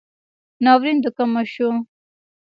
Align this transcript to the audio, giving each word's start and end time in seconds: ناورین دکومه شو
ناورین 0.63 0.97
دکومه 1.03 1.43
شو 1.53 1.67